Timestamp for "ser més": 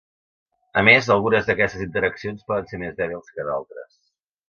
2.73-2.99